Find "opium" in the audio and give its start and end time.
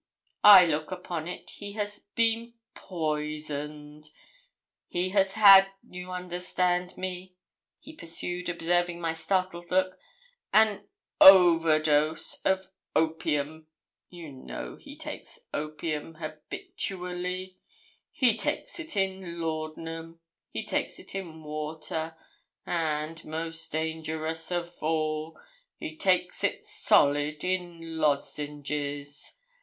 12.95-13.67, 15.53-16.15